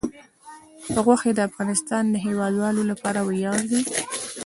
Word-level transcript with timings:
غوښې 1.03 1.31
د 1.35 1.39
افغانستان 1.49 2.03
د 2.09 2.15
هیوادوالو 2.25 2.81
لپاره 2.91 3.19
ویاړ 3.29 3.59
دی. 3.71 3.81